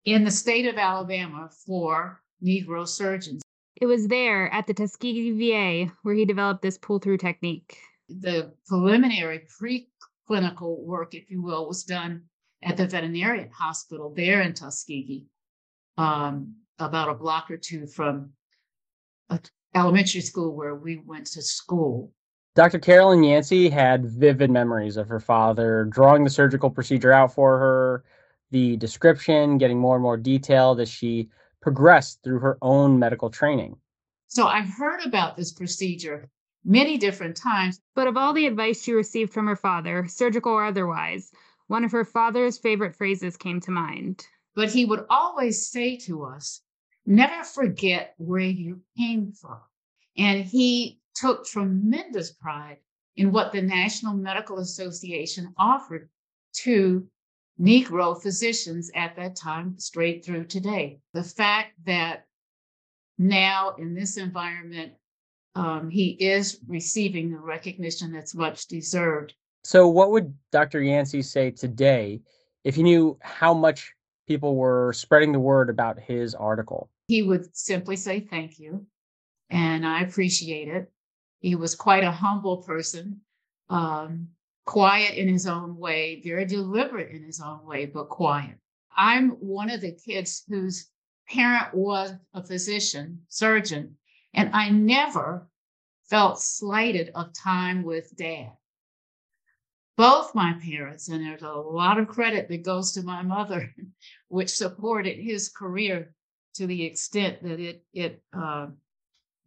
in 0.06 0.24
the 0.24 0.30
state 0.30 0.66
of 0.66 0.78
Alabama 0.78 1.50
for 1.66 2.22
Negro 2.42 2.88
surgeons. 2.88 3.42
It 3.76 3.86
was 3.86 4.08
there 4.08 4.52
at 4.52 4.66
the 4.66 4.74
Tuskegee 4.74 5.32
VA 5.32 5.92
where 6.02 6.14
he 6.14 6.24
developed 6.24 6.62
this 6.62 6.78
pull 6.78 6.98
through 6.98 7.18
technique. 7.18 7.76
The 8.08 8.52
preliminary 8.66 9.46
preclinical 9.60 10.82
work, 10.84 11.14
if 11.14 11.30
you 11.30 11.42
will, 11.42 11.68
was 11.68 11.84
done 11.84 12.22
at 12.62 12.78
the 12.78 12.86
veterinarian 12.86 13.50
hospital 13.50 14.12
there 14.14 14.40
in 14.40 14.54
Tuskegee, 14.54 15.26
um, 15.96 16.54
about 16.78 17.08
a 17.08 17.14
block 17.14 17.50
or 17.50 17.56
two 17.56 17.86
from 17.86 18.30
a 19.30 19.38
elementary 19.74 20.20
school 20.20 20.54
where 20.54 20.74
we 20.74 21.02
went 21.04 21.26
to 21.26 21.42
school. 21.42 22.12
Dr. 22.54 22.78
Carolyn 22.78 23.24
Yancey 23.24 23.68
had 23.68 24.06
vivid 24.06 24.50
memories 24.50 24.96
of 24.96 25.08
her 25.08 25.18
father 25.18 25.84
drawing 25.90 26.22
the 26.22 26.30
surgical 26.30 26.70
procedure 26.70 27.12
out 27.12 27.34
for 27.34 27.58
her, 27.58 28.04
the 28.52 28.76
description, 28.76 29.58
getting 29.58 29.78
more 29.78 29.96
and 29.96 30.02
more 30.02 30.16
detailed 30.16 30.78
as 30.78 30.88
she 30.88 31.28
progressed 31.60 32.22
through 32.22 32.38
her 32.38 32.56
own 32.62 32.98
medical 32.98 33.30
training. 33.30 33.76
So 34.28 34.46
I 34.46 34.62
heard 34.62 35.04
about 35.04 35.36
this 35.36 35.52
procedure 35.52 36.28
many 36.64 36.96
different 36.96 37.36
times. 37.36 37.80
But 37.94 38.06
of 38.06 38.16
all 38.16 38.32
the 38.32 38.46
advice 38.46 38.82
she 38.82 38.92
received 38.92 39.32
from 39.32 39.46
her 39.46 39.56
father, 39.56 40.06
surgical 40.08 40.52
or 40.52 40.64
otherwise, 40.64 41.32
one 41.66 41.84
of 41.84 41.92
her 41.92 42.04
father's 42.04 42.58
favorite 42.58 42.94
phrases 42.94 43.36
came 43.36 43.60
to 43.60 43.70
mind. 43.70 44.26
But 44.54 44.70
he 44.70 44.84
would 44.84 45.04
always 45.11 45.68
say 45.68 45.96
to 45.99 46.25
us, 46.25 46.61
never 47.06 47.44
forget 47.44 48.14
where 48.18 48.40
you 48.40 48.80
came 48.96 49.32
from. 49.32 49.61
And 50.16 50.44
he 50.44 51.00
took 51.14 51.44
tremendous 51.46 52.32
pride 52.32 52.78
in 53.16 53.32
what 53.32 53.52
the 53.52 53.62
National 53.62 54.14
Medical 54.14 54.58
Association 54.58 55.52
offered 55.58 56.08
to 56.62 57.06
Negro 57.61 58.20
physicians 58.20 58.90
at 58.94 59.16
that 59.16 59.37
time, 59.37 59.78
straight 59.78 60.25
through 60.25 60.44
today. 60.44 60.99
The 61.12 61.23
fact 61.23 61.73
that 61.87 62.26
now 63.18 63.75
in 63.78 63.94
this 63.94 64.16
environment, 64.16 64.94
um, 65.54 65.88
he 65.88 66.11
is 66.11 66.58
receiving 66.66 67.30
the 67.30 67.38
recognition 67.38 68.12
that's 68.12 68.34
much 68.34 68.66
deserved. 68.66 69.34
So, 69.62 69.88
what 69.88 70.11
would 70.11 70.34
Dr. 70.50 70.82
Yancey 70.82 71.23
say 71.23 71.52
today 71.52 72.23
if 72.64 72.75
he 72.75 72.82
knew 72.82 73.16
how 73.23 73.54
much 73.54 73.92
people 74.26 74.57
were 74.57 74.93
spreading 74.93 75.33
the 75.33 75.38
word 75.38 75.71
about 75.71 75.99
his 75.99 76.35
article? 76.35 76.90
He 77.09 77.23
would 77.23 77.54
simply 77.57 77.97
say 77.97 78.21
thank 78.21 78.59
you, 78.59 78.87
and 79.50 79.87
I 79.87 80.00
appreciate 80.00 80.69
it. 80.69 80.90
He 81.40 81.54
was 81.54 81.75
quite 81.75 82.04
a 82.04 82.11
humble 82.11 82.59
person, 82.59 83.21
um, 83.69 84.28
quiet 84.64 85.14
in 85.16 85.28
his 85.28 85.47
own 85.47 85.76
way, 85.76 86.23
very 86.25 86.47
deliberate 86.47 87.11
in 87.11 87.23
his 87.23 87.40
own 87.40 87.64
way, 87.66 87.87
but 87.87 88.09
quiet. 88.09 88.57
I'm 88.97 89.31
one 89.31 89.71
of 89.71 89.81
the 89.81 89.93
kids 89.93 90.45
whose 90.49 90.90
parent 91.28 91.75
was 91.75 92.12
a 92.33 92.43
physician, 92.43 93.23
surgeon, 93.28 93.97
and 94.33 94.50
I 94.54 94.71
never 94.71 95.49
felt 96.09 96.40
slighted 96.40 97.11
of 97.14 97.33
time 97.33 97.83
with 97.83 98.16
dad. 98.16 98.52
Both 99.96 100.34
my 100.34 100.54
parents, 100.64 101.08
and 101.08 101.24
there's 101.24 101.42
a 101.42 101.52
lot 101.52 101.98
of 101.98 102.08
credit 102.08 102.48
that 102.48 102.64
goes 102.64 102.92
to 102.92 103.02
my 103.02 103.22
mother, 103.22 103.72
which 104.28 104.50
supported 104.50 105.16
his 105.18 105.48
career 105.48 106.14
to 106.54 106.66
the 106.66 106.84
extent 106.84 107.42
that 107.42 107.60
it 107.60 107.84
it 107.92 108.22
uh, 108.32 108.68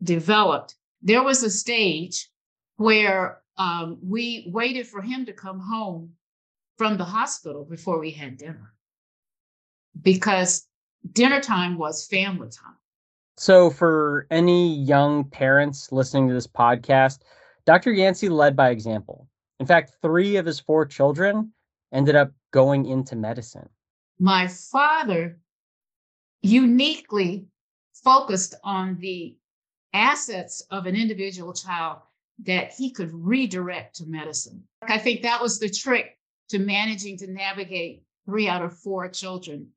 developed 0.01 0.75
there 1.01 1.23
was 1.23 1.43
a 1.43 1.49
stage 1.49 2.29
where 2.77 3.41
um, 3.57 3.97
we 4.01 4.49
waited 4.53 4.87
for 4.87 5.01
him 5.01 5.25
to 5.25 5.33
come 5.33 5.59
home 5.59 6.11
from 6.77 6.97
the 6.97 7.05
hospital 7.05 7.65
before 7.65 7.99
we 7.99 8.11
had 8.11 8.37
dinner 8.37 8.73
because 10.01 10.67
dinner 11.13 11.41
time 11.41 11.77
was 11.77 12.07
family 12.07 12.49
time. 12.49 12.75
So, 13.37 13.69
for 13.69 14.27
any 14.31 14.75
young 14.75 15.23
parents 15.25 15.91
listening 15.91 16.27
to 16.27 16.33
this 16.33 16.47
podcast, 16.47 17.19
Dr. 17.65 17.91
Yancey 17.91 18.29
led 18.29 18.55
by 18.55 18.69
example. 18.69 19.27
In 19.59 19.65
fact, 19.65 19.93
three 20.01 20.35
of 20.37 20.45
his 20.45 20.59
four 20.59 20.85
children 20.85 21.53
ended 21.91 22.15
up 22.15 22.31
going 22.51 22.85
into 22.85 23.15
medicine. 23.15 23.69
My 24.19 24.47
father 24.47 25.39
uniquely 26.41 27.47
focused 28.03 28.55
on 28.63 28.97
the 28.99 29.35
assets 29.93 30.61
of 30.69 30.85
an 30.85 30.95
individual 30.95 31.53
child 31.53 31.99
that 32.43 32.71
he 32.73 32.91
could 32.91 33.11
redirect 33.13 33.95
to 33.95 34.05
medicine. 34.05 34.63
I 34.83 34.99
think 34.99 35.23
that 35.23 35.41
was 35.41 35.59
the 35.59 35.69
trick 35.69 36.17
to 36.49 36.59
managing 36.59 37.17
to 37.17 37.27
navigate 37.27 38.03
three 38.25 38.47
out 38.47 38.61
of 38.61 38.77
four 38.77 39.09
children 39.09 39.69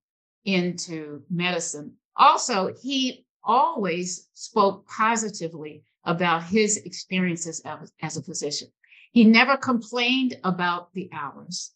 into 0.45 1.23
medicine. 1.31 1.95
Also, 2.17 2.75
he 2.83 3.25
always 3.43 4.29
spoke 4.35 4.87
positively 4.87 5.83
about 6.05 6.45
his 6.45 6.77
experiences 6.79 7.63
as, 8.03 8.17
a 8.17 8.23
physician. 8.23 8.69
He 9.13 9.25
never 9.25 9.57
complained 9.57 10.39
about 10.45 10.93
the 10.95 11.11
hours. 11.13 11.73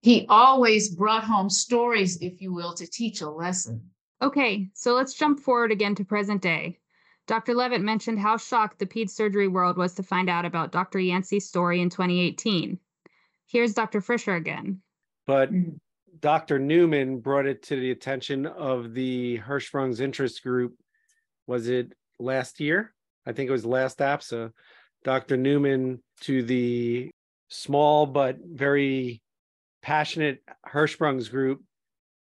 He 0.00 0.26
always 0.28 0.88
brought 0.94 1.24
home 1.24 1.50
stories, 1.50 2.18
if 2.20 2.40
you 2.40 2.52
will, 2.52 2.74
to 2.74 2.86
teach 2.86 3.20
a 3.20 3.30
lesson. 3.30 3.90
Okay, 4.20 4.68
so 4.74 4.94
let's 4.94 5.14
jump 5.14 5.40
forward 5.40 5.70
again 5.70 5.94
to 5.96 6.04
present 6.04 6.42
day. 6.42 6.78
Dr. 7.26 7.54
Levitt 7.54 7.82
mentioned 7.82 8.18
how 8.18 8.36
shocked 8.36 8.78
the 8.78 8.86
ped 8.86 9.10
surgery 9.10 9.48
world 9.48 9.76
was 9.76 9.94
to 9.94 10.02
find 10.02 10.30
out 10.30 10.44
about 10.44 10.72
Dr. 10.72 10.98
Yancey's 10.98 11.46
story 11.46 11.80
in 11.80 11.90
2018. 11.90 12.78
Here's 13.46 13.74
Dr. 13.74 14.00
Fisher 14.00 14.34
again. 14.34 14.80
But 15.26 15.52
mm. 15.52 15.78
Dr. 16.20 16.58
Newman 16.58 17.20
brought 17.20 17.46
it 17.46 17.62
to 17.64 17.76
the 17.76 17.90
attention 17.90 18.46
of 18.46 18.94
the 18.94 19.38
Hirschsprung's 19.38 20.00
interest 20.00 20.42
group. 20.42 20.74
Was 21.46 21.68
it 21.68 21.92
last 22.18 22.60
year? 22.60 22.94
I 23.26 23.32
think 23.32 23.48
it 23.48 23.52
was 23.52 23.66
last 23.66 23.98
APSA. 23.98 24.52
Dr. 25.04 25.36
Newman 25.36 26.02
to 26.22 26.42
the 26.42 27.10
small 27.48 28.06
but 28.06 28.38
very 28.44 29.22
passionate 29.82 30.42
Hirschsprung's 30.66 31.28
group 31.28 31.62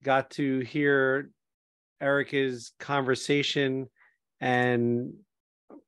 got 0.04 0.30
to 0.32 0.60
hear 0.60 1.30
Erica's 2.02 2.74
conversation 2.80 3.88
and 4.40 5.14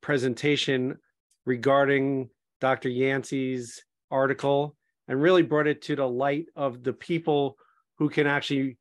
presentation 0.02 0.98
regarding 1.46 2.30
Dr. 2.60 2.90
Yancey's 2.90 3.84
article 4.10 4.76
and 5.08 5.22
really 5.22 5.44
brought 5.44 5.68
it 5.68 5.82
to 5.84 5.96
the 5.96 6.08
light 6.08 6.46
of 6.56 6.84
the 6.84 6.94
people 6.94 7.58
who 7.98 8.10
can 8.10 8.28
actually 8.28 8.78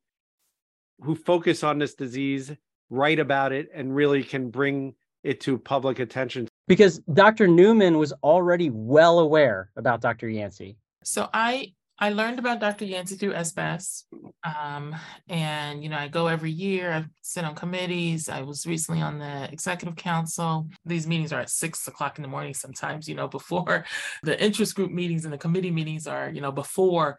who 1.03 1.15
focus 1.15 1.63
on 1.63 1.79
this 1.79 1.95
disease, 1.95 2.53
write 2.89 3.19
about 3.19 3.53
it, 3.53 3.69
and 3.75 3.95
really 3.95 4.25
can 4.25 4.51
bring 4.51 4.95
it 5.23 5.41
to 5.41 5.59
public 5.59 5.99
attention. 5.99 6.49
Because 6.67 7.01
Dr. 7.13 7.47
Newman 7.47 7.99
was 7.99 8.13
already 8.23 8.71
well 8.71 9.21
aware 9.21 9.71
about 9.77 10.01
Dr. 10.01 10.29
Yancey. 10.29 10.77
So 11.05 11.29
I 11.33 11.73
I 11.99 12.11
learned 12.11 12.39
about 12.39 12.61
Dr. 12.61 12.85
Yancey 12.85 13.17
through 13.17 13.33
SBS. 13.33 14.03
Um, 14.45 14.95
and, 15.29 15.83
you 15.83 15.89
know, 15.89 15.97
I 15.97 16.09
go 16.09 16.27
every 16.27 16.51
year. 16.51 16.93
I 16.93 17.07
sit 17.23 17.45
on 17.45 17.55
committees. 17.55 18.29
I 18.29 18.43
was 18.43 18.67
recently 18.67 19.01
on 19.01 19.19
the 19.19 19.51
executive 19.51 19.97
council. 19.97 20.69
These 20.85 21.07
meetings 21.07 21.33
are 21.33 21.41
at 21.41 21.49
six 21.49 21.89
o'clock 21.89 22.19
in 22.19 22.23
the 22.23 22.29
morning 22.29 22.53
sometimes, 22.53 23.09
you 23.09 23.15
know, 23.15 23.29
before 23.39 23.87
the 24.23 24.43
interest 24.43 24.75
group 24.75 24.91
meetings 24.91 25.25
and 25.25 25.33
the 25.33 25.39
committee 25.39 25.71
meetings 25.71 26.07
are, 26.07 26.29
you 26.29 26.43
know, 26.43 26.53
before 26.53 27.17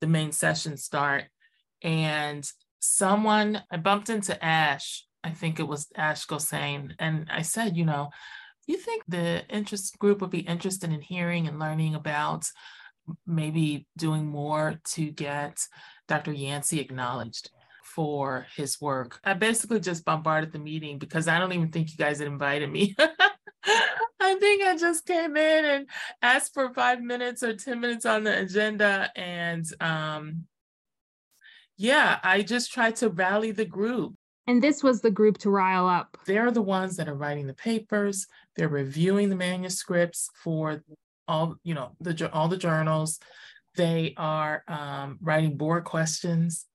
the 0.00 0.06
main 0.06 0.32
sessions 0.32 0.82
start. 0.84 1.24
And 1.82 2.50
someone, 2.80 3.62
I 3.70 3.76
bumped 3.76 4.08
into 4.08 4.42
Ash. 4.42 5.04
I 5.22 5.30
think 5.30 5.60
it 5.60 5.68
was 5.68 5.88
Ash 5.96 6.26
Gosain. 6.26 6.92
And 6.98 7.28
I 7.30 7.42
said, 7.42 7.76
you 7.76 7.84
know, 7.84 8.08
you 8.66 8.76
think 8.76 9.02
the 9.08 9.46
interest 9.48 9.98
group 9.98 10.20
would 10.20 10.30
be 10.30 10.40
interested 10.40 10.92
in 10.92 11.00
hearing 11.00 11.46
and 11.46 11.58
learning 11.58 11.94
about 11.94 12.46
maybe 13.26 13.86
doing 13.96 14.26
more 14.26 14.80
to 14.92 15.10
get 15.10 15.58
Dr. 16.08 16.32
Yancey 16.32 16.80
acknowledged 16.80 17.50
for 17.84 18.46
his 18.56 18.80
work. 18.80 19.20
I 19.24 19.34
basically 19.34 19.80
just 19.80 20.04
bombarded 20.04 20.52
the 20.52 20.58
meeting 20.58 20.98
because 20.98 21.28
I 21.28 21.38
don't 21.38 21.52
even 21.52 21.70
think 21.70 21.90
you 21.90 21.96
guys 21.96 22.18
had 22.18 22.26
invited 22.26 22.70
me. 22.70 22.96
I 24.20 24.34
think 24.36 24.62
I 24.62 24.76
just 24.76 25.06
came 25.06 25.36
in 25.36 25.64
and 25.64 25.86
asked 26.22 26.54
for 26.54 26.72
five 26.72 27.00
minutes 27.00 27.42
or 27.42 27.54
10 27.54 27.80
minutes 27.80 28.06
on 28.06 28.24
the 28.24 28.38
agenda. 28.38 29.10
And 29.14 29.64
um, 29.80 30.46
yeah, 31.76 32.18
I 32.22 32.42
just 32.42 32.72
tried 32.72 32.96
to 32.96 33.10
rally 33.10 33.52
the 33.52 33.64
group. 33.64 34.14
And 34.46 34.62
this 34.62 34.82
was 34.82 35.00
the 35.00 35.10
group 35.10 35.38
to 35.38 35.50
rile 35.50 35.86
up. 35.86 36.18
They're 36.26 36.50
the 36.50 36.62
ones 36.62 36.96
that 36.96 37.08
are 37.08 37.14
writing 37.14 37.46
the 37.46 37.54
papers, 37.54 38.26
they're 38.56 38.68
reviewing 38.68 39.30
the 39.30 39.36
manuscripts 39.36 40.28
for 40.42 40.82
all 41.26 41.56
you 41.64 41.74
know 41.74 41.92
the 42.00 42.30
all 42.32 42.48
the 42.48 42.56
journals. 42.56 43.18
They 43.76 44.14
are 44.16 44.62
um, 44.68 45.18
writing 45.20 45.56
board 45.56 45.84
questions. 45.84 46.66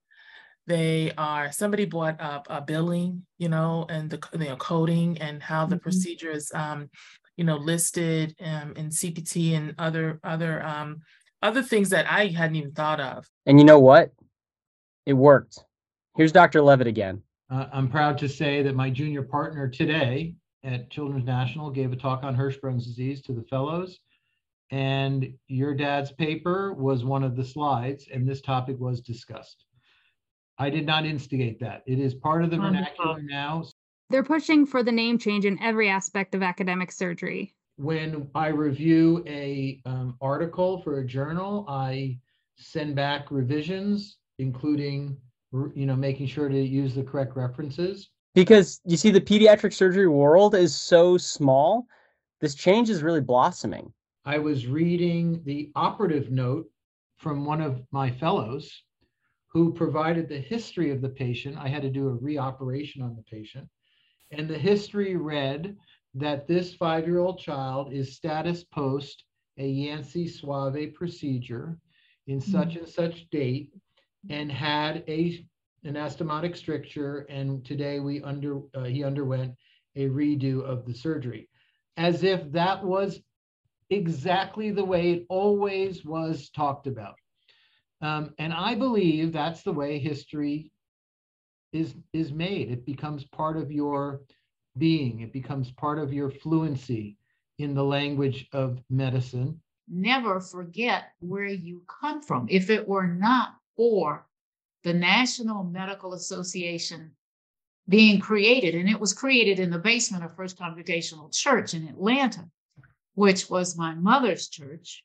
They 0.68 1.12
are 1.18 1.52
somebody 1.52 1.86
brought 1.86 2.20
up 2.20 2.48
uh, 2.50 2.62
billing 2.62 3.26
you 3.38 3.50
know 3.50 3.86
and 3.90 4.10
the 4.10 4.20
you 4.34 4.50
know 4.50 4.56
coding 4.56 5.18
and 5.20 5.42
how 5.42 5.66
the 5.66 5.76
mm-hmm. 5.76 5.84
procedure 5.84 6.32
is 6.32 6.52
um, 6.54 6.90
you 7.38 7.44
know 7.44 7.58
listed 7.58 8.36
um, 8.42 8.74
in 8.76 8.90
cpt 8.90 9.56
and 9.56 9.74
other 9.80 10.20
other 10.24 10.64
um, 10.64 11.00
other 11.42 11.64
things 11.64 11.90
that 11.90 12.06
i 12.12 12.28
hadn't 12.28 12.56
even 12.56 12.72
thought 12.72 13.00
of. 13.00 13.28
And 13.46 13.60
you 13.60 13.66
know 13.66 13.80
what? 13.80 14.12
It 15.06 15.14
worked. 15.14 15.60
Here's 16.16 16.32
dr 16.32 16.62
levitt 16.62 16.88
again 16.88 17.24
uh, 17.50 17.66
i'm 17.74 17.90
proud 17.90 18.18
to 18.18 18.28
say 18.30 18.62
that 18.62 18.76
my 18.76 18.90
junior 18.90 19.24
partner 19.24 19.68
today 19.68 20.36
at 20.64 20.90
children's 20.90 21.26
national 21.26 21.70
gave 21.70 21.92
a 21.92 21.96
talk 21.96 22.24
on 22.24 22.36
hirschsprung's 22.36 22.86
disease 22.86 23.22
to 23.22 23.34
the 23.34 23.44
fellows 23.44 24.00
and 24.72 25.34
your 25.48 25.74
dad's 25.74 26.12
paper 26.12 26.74
was 26.74 27.04
one 27.04 27.24
of 27.24 27.36
the 27.36 27.44
slides, 27.44 28.08
and 28.14 28.28
this 28.28 28.42
topic 28.42 28.80
was 28.80 29.02
discussed. 29.02 29.66
I 30.58 30.70
did 30.70 30.86
not 30.86 31.06
instigate 31.06 31.60
that. 31.62 31.84
It 31.88 32.00
is 32.00 32.14
part 32.14 32.44
of 32.44 32.52
the 32.52 32.58
vernacular 32.58 33.22
now. 33.22 33.64
They're 34.10 34.24
pushing 34.24 34.66
for 34.66 34.84
the 34.84 34.92
name 34.92 35.18
change 35.18 35.46
in 35.46 35.60
every 35.62 35.90
aspect 35.90 36.36
of 36.36 36.44
academic 36.44 36.92
surgery. 36.92 37.54
When 37.78 38.30
I 38.36 38.48
review 38.48 39.24
a 39.26 39.82
um, 39.86 40.18
article 40.22 40.82
for 40.82 41.00
a 41.00 41.06
journal, 41.06 41.66
I 41.68 42.20
send 42.58 42.96
back 42.96 43.32
revisions, 43.32 44.18
including 44.38 45.18
you 45.52 45.86
know 45.86 45.96
making 45.96 46.28
sure 46.28 46.50
to 46.50 46.60
use 46.60 46.96
the 46.96 47.04
correct 47.04 47.36
references. 47.36 48.10
Because 48.36 48.80
you 48.86 48.98
see, 48.98 49.10
the 49.10 49.22
pediatric 49.22 49.74
surgery 49.74 50.08
world 50.08 50.56
is 50.56 50.76
so 50.76 51.18
small 51.18 51.88
this 52.40 52.56
change 52.56 52.90
is 52.90 53.04
really 53.04 53.22
blossoming. 53.22 53.92
I 54.26 54.38
was 54.38 54.68
reading 54.68 55.42
the 55.46 55.72
operative 55.76 56.32
note 56.32 56.68
from 57.18 57.46
one 57.46 57.62
of 57.62 57.82
my 57.92 58.10
fellows 58.10 58.84
who 59.48 59.74
provided 59.74 60.30
the 60.30 60.40
history 60.40 60.92
of 60.92 61.02
the 61.02 61.10
patient. 61.10 61.58
I 61.58 61.68
had 61.68 61.82
to 61.82 61.90
do 61.90 62.10
a 62.10 62.18
reoperation 62.18 63.02
on 63.02 63.16
the 63.16 63.24
patient. 63.24 63.68
And 64.32 64.48
the 64.48 64.58
history 64.58 65.16
read 65.16 65.76
that 66.14 66.48
this 66.48 66.74
five 66.76 67.08
year 67.08 67.20
old 67.20 67.40
child 67.40 67.92
is 67.92 68.16
status 68.16 68.64
post 68.64 69.26
a 69.58 69.68
Yancey 69.68 70.28
Soave 70.28 70.94
procedure 70.94 71.78
in 72.28 72.40
such 72.40 72.70
mm-hmm. 72.70 72.80
and 72.80 72.88
such 72.88 73.30
date 73.32 73.74
and 74.30 74.52
had 74.52 75.04
a 75.08 75.46
an 75.86 75.94
anastomotic 75.94 76.58
stricture 76.58 77.26
and 77.30 77.66
today 77.66 78.02
we 78.02 78.22
under 78.22 78.60
uh, 78.76 78.84
he 78.84 79.04
underwent 79.04 79.54
a 79.96 80.08
redo 80.08 80.62
of 80.64 80.86
the 80.86 80.94
surgery. 80.94 81.48
As 81.98 82.24
if 82.24 82.52
that 82.52 82.84
was 82.84 83.22
exactly 83.90 84.72
the 84.72 84.84
way 84.84 85.12
it 85.12 85.26
always 85.30 86.06
was 86.06 86.50
talked 86.50 86.88
about. 86.88 87.16
Um, 88.02 88.34
and 88.38 88.54
i 88.54 88.76
believe 88.76 89.34
that's 89.34 89.64
the 89.64 89.74
way 89.74 90.00
history 90.00 90.72
is 91.72 91.96
is 92.14 92.32
made. 92.32 92.72
It 92.72 92.86
becomes 92.86 93.26
part 93.26 93.58
of 93.58 93.72
your 93.72 94.22
being. 94.78 95.22
It 95.22 95.34
becomes 95.34 95.72
part 95.72 96.00
of 96.00 96.14
your 96.14 96.30
fluency 96.30 97.18
in 97.58 97.74
the 97.74 97.84
language 97.84 98.48
of 98.54 98.82
medicine. 98.90 99.60
Never 99.88 100.40
forget 100.40 101.12
where 101.20 101.46
you 101.46 101.84
come 101.88 102.22
from. 102.22 102.48
If 102.50 102.70
it 102.70 102.88
were 102.88 103.08
not 103.08 103.56
for 103.80 104.28
the 104.84 104.94
National 104.94 105.64
Medical 105.64 106.14
Association 106.14 107.12
being 107.88 108.20
created, 108.20 108.76
and 108.76 108.90
it 108.90 109.00
was 109.00 109.14
created 109.14 109.58
in 109.58 109.70
the 109.70 109.80
basement 109.80 110.26
of 110.26 110.36
First 110.36 110.58
Congregational 110.58 111.30
Church 111.30 111.74
in 111.74 111.88
Atlanta, 111.88 112.50
which 113.14 113.50
was 113.50 113.78
my 113.78 113.96
mother's 113.96 114.50
church. 114.50 115.02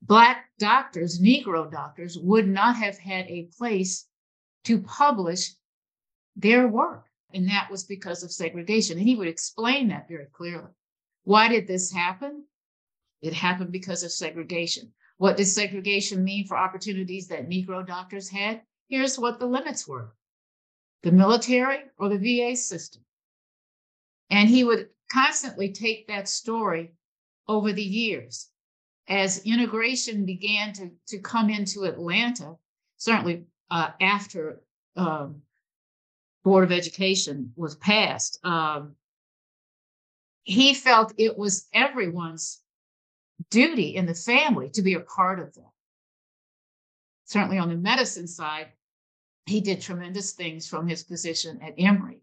Black 0.00 0.44
doctors, 0.60 1.20
Negro 1.20 1.68
doctors, 1.68 2.16
would 2.16 2.46
not 2.46 2.76
have 2.76 2.96
had 2.96 3.26
a 3.26 3.48
place 3.58 4.06
to 4.66 4.80
publish 4.80 5.50
their 6.36 6.68
work. 6.68 7.06
And 7.34 7.48
that 7.48 7.72
was 7.72 7.82
because 7.82 8.22
of 8.22 8.30
segregation. 8.30 8.98
And 8.98 9.08
he 9.08 9.16
would 9.16 9.26
explain 9.26 9.88
that 9.88 10.06
very 10.08 10.26
clearly. 10.32 10.70
Why 11.24 11.48
did 11.48 11.66
this 11.66 11.92
happen? 11.92 12.44
It 13.20 13.32
happened 13.32 13.72
because 13.72 14.04
of 14.04 14.12
segregation. 14.12 14.92
What 15.18 15.36
does 15.36 15.52
segregation 15.52 16.24
mean 16.24 16.46
for 16.46 16.56
opportunities 16.56 17.28
that 17.28 17.48
Negro 17.48 17.86
doctors 17.86 18.28
had? 18.28 18.62
Here's 18.88 19.18
what 19.18 19.38
the 19.38 19.46
limits 19.46 19.86
were 19.86 20.14
the 21.02 21.12
military 21.12 21.78
or 21.98 22.08
the 22.08 22.18
VA 22.18 22.56
system. 22.56 23.04
And 24.30 24.48
he 24.48 24.64
would 24.64 24.88
constantly 25.12 25.72
take 25.72 26.08
that 26.08 26.28
story 26.28 26.92
over 27.46 27.72
the 27.72 27.82
years. 27.82 28.48
As 29.08 29.42
integration 29.44 30.26
began 30.26 30.72
to, 30.74 30.90
to 31.08 31.18
come 31.18 31.50
into 31.50 31.84
Atlanta, 31.84 32.56
certainly 32.96 33.44
uh, 33.70 33.90
after 34.00 34.60
um, 34.96 35.42
Board 36.44 36.64
of 36.64 36.72
Education 36.72 37.52
was 37.56 37.76
passed, 37.76 38.38
um, 38.44 38.96
he 40.42 40.74
felt 40.74 41.14
it 41.16 41.38
was 41.38 41.68
everyone's 41.72 42.60
duty 43.50 43.96
in 43.96 44.06
the 44.06 44.14
family 44.14 44.70
to 44.70 44.82
be 44.82 44.94
a 44.94 45.00
part 45.00 45.40
of 45.40 45.54
that. 45.54 45.72
Certainly 47.24 47.58
on 47.58 47.68
the 47.68 47.76
medicine 47.76 48.26
side, 48.26 48.72
he 49.46 49.60
did 49.60 49.80
tremendous 49.80 50.32
things 50.32 50.68
from 50.68 50.88
his 50.88 51.04
position 51.04 51.60
at 51.62 51.74
Emory 51.78 52.20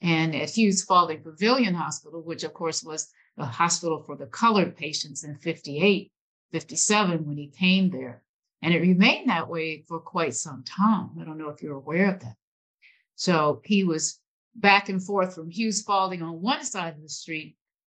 and 0.00 0.34
at 0.34 0.50
Hughes 0.50 0.82
Spalding 0.82 1.22
Pavilion 1.22 1.74
Hospital, 1.74 2.22
which 2.22 2.44
of 2.44 2.54
course 2.54 2.82
was 2.82 3.08
the 3.36 3.44
hospital 3.44 4.02
for 4.02 4.16
the 4.16 4.26
colored 4.26 4.76
patients 4.76 5.24
in 5.24 5.36
58, 5.36 6.12
57 6.52 7.26
when 7.26 7.36
he 7.36 7.48
came 7.48 7.90
there. 7.90 8.22
And 8.62 8.72
it 8.72 8.80
remained 8.80 9.28
that 9.28 9.48
way 9.48 9.84
for 9.86 10.00
quite 10.00 10.34
some 10.34 10.64
time. 10.64 11.10
I 11.20 11.24
don't 11.24 11.38
know 11.38 11.50
if 11.50 11.62
you're 11.62 11.76
aware 11.76 12.14
of 12.14 12.20
that. 12.20 12.36
So 13.14 13.60
he 13.64 13.84
was 13.84 14.20
back 14.54 14.88
and 14.88 15.02
forth 15.02 15.34
from 15.34 15.50
Hughes 15.50 15.80
Spalding 15.80 16.22
on 16.22 16.40
one 16.40 16.64
side 16.64 16.94
of 16.94 17.02
the 17.02 17.08
street 17.08 17.56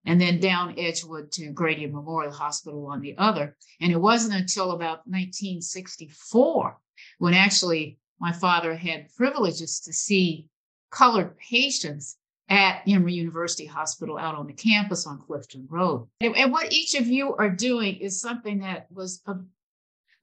and 0.08 0.18
then 0.18 0.40
down 0.40 0.74
Edgewood 0.78 1.30
to 1.32 1.52
Grady 1.52 1.86
Memorial 1.86 2.32
Hospital 2.32 2.86
on 2.86 3.02
the 3.02 3.14
other. 3.18 3.54
And 3.82 3.92
it 3.92 4.00
wasn't 4.00 4.40
until 4.40 4.70
about 4.70 5.06
1964 5.06 6.78
when 7.18 7.34
actually 7.34 7.98
my 8.18 8.32
father 8.32 8.74
had 8.74 9.14
privileges 9.14 9.80
to 9.80 9.92
see 9.92 10.46
colored 10.90 11.36
patients 11.38 12.16
at 12.48 12.80
Emory 12.88 13.12
University 13.12 13.66
Hospital 13.66 14.16
out 14.16 14.34
on 14.34 14.46
the 14.46 14.54
campus 14.54 15.06
on 15.06 15.20
Clifton 15.20 15.66
Road. 15.68 16.08
And, 16.22 16.50
what 16.50 16.72
each 16.72 16.94
of 16.94 17.06
you 17.06 17.34
are 17.36 17.50
doing 17.50 17.96
is 17.96 18.18
something 18.18 18.60
that 18.60 18.86
was 18.90 19.20
a, 19.26 19.34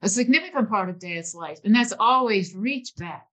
a 0.02 0.08
significant 0.08 0.68
part 0.68 0.88
of 0.88 0.98
Dad's 0.98 1.32
life, 1.32 1.60
and 1.64 1.72
that's 1.72 1.94
always 1.96 2.56
reach 2.56 2.92
back 2.96 3.28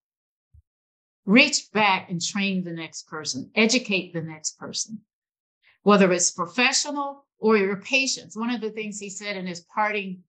reach 1.25 1.71
back 1.71 2.09
and 2.09 2.21
train 2.21 2.63
the 2.63 2.73
next 2.73 3.07
person, 3.07 3.49
educate 3.55 4.13
the 4.13 4.21
next 4.21 4.59
person, 4.59 5.01
whether 5.83 6.11
it's 6.11 6.31
professional 6.31 7.25
or 7.39 7.57
your 7.57 7.77
patients. 7.77 8.35
One 8.35 8.49
of 8.49 8.61
the 8.61 8.71
things 8.71 8.99
he 8.99 9.09
said 9.09 9.37
in 9.37 9.45
his 9.45 9.61
parting 9.73 10.23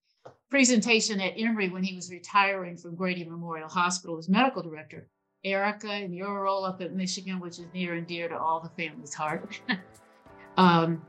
presentation 0.50 1.20
at 1.20 1.34
Emory 1.36 1.68
when 1.68 1.82
he 1.82 1.94
was 1.94 2.10
retiring 2.10 2.76
from 2.76 2.94
Grady 2.94 3.24
Memorial 3.24 3.68
Hospital 3.68 4.18
as 4.18 4.28
medical 4.28 4.62
director, 4.62 5.08
Erica 5.44 5.90
and 5.90 6.14
your 6.14 6.42
role 6.42 6.64
up 6.64 6.80
at 6.80 6.94
Michigan, 6.94 7.40
which 7.40 7.58
is 7.58 7.66
near 7.72 7.94
and 7.94 8.06
dear 8.06 8.28
to 8.28 8.36
all 8.36 8.60
the 8.60 8.68
family's 8.82 9.14
heart, 9.14 9.60
um, 10.56 11.02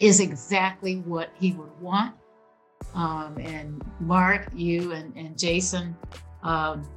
is 0.00 0.20
exactly 0.20 0.96
what 1.00 1.30
he 1.38 1.52
would 1.52 1.80
want. 1.80 2.14
Um, 2.94 3.36
and 3.38 3.84
Mark, 4.00 4.48
you 4.54 4.92
and, 4.92 5.14
and 5.16 5.38
Jason, 5.38 5.96
um, 6.42 6.88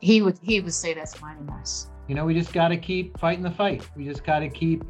he 0.00 0.22
would 0.22 0.38
he 0.42 0.60
would 0.60 0.74
say 0.74 0.94
that's 0.94 1.20
mine 1.20 1.36
and 1.40 1.50
us. 1.50 1.88
You 2.08 2.14
know, 2.14 2.24
we 2.24 2.34
just 2.34 2.52
got 2.52 2.68
to 2.68 2.76
keep 2.76 3.18
fighting 3.18 3.42
the 3.42 3.50
fight. 3.50 3.86
We 3.96 4.04
just 4.04 4.24
got 4.24 4.40
to 4.40 4.48
keep 4.48 4.84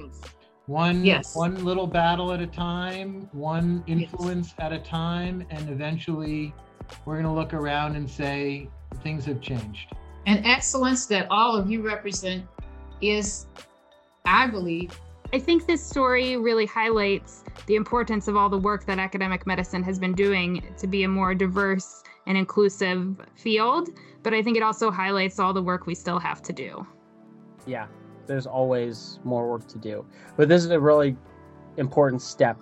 one 0.70 1.04
yes. 1.04 1.34
one 1.34 1.64
little 1.64 1.86
battle 1.86 2.32
at 2.32 2.40
a 2.40 2.46
time, 2.46 3.28
one 3.32 3.82
influence 3.88 4.54
yes. 4.56 4.66
at 4.66 4.72
a 4.72 4.78
time, 4.78 5.44
and 5.50 5.68
eventually 5.68 6.54
we're 7.04 7.14
going 7.14 7.26
to 7.26 7.32
look 7.32 7.52
around 7.52 7.96
and 7.96 8.08
say 8.08 8.68
things 9.02 9.24
have 9.24 9.40
changed. 9.40 9.92
And 10.26 10.46
excellence 10.46 11.06
that 11.06 11.26
all 11.28 11.56
of 11.56 11.68
you 11.68 11.82
represent 11.82 12.44
is, 13.00 13.46
I 14.24 14.46
believe, 14.46 14.96
I 15.32 15.40
think 15.40 15.66
this 15.66 15.84
story 15.84 16.36
really 16.36 16.66
highlights 16.66 17.42
the 17.66 17.74
importance 17.74 18.28
of 18.28 18.36
all 18.36 18.48
the 18.48 18.58
work 18.58 18.86
that 18.86 19.00
academic 19.00 19.48
medicine 19.48 19.82
has 19.82 19.98
been 19.98 20.12
doing 20.12 20.62
to 20.78 20.86
be 20.86 21.02
a 21.02 21.08
more 21.08 21.34
diverse 21.34 22.04
and 22.28 22.38
inclusive 22.38 23.16
field. 23.34 23.88
But 24.22 24.34
I 24.34 24.42
think 24.42 24.56
it 24.56 24.62
also 24.62 24.92
highlights 24.92 25.40
all 25.40 25.52
the 25.52 25.62
work 25.62 25.86
we 25.86 25.96
still 25.96 26.20
have 26.20 26.42
to 26.42 26.52
do. 26.52 26.86
Yeah, 27.66 27.86
there's 28.30 28.46
always 28.46 29.18
more 29.24 29.50
work 29.50 29.66
to 29.66 29.78
do. 29.78 30.06
But 30.36 30.48
this 30.48 30.64
is 30.64 30.70
a 30.70 30.78
really 30.78 31.16
important 31.76 32.22
step 32.22 32.58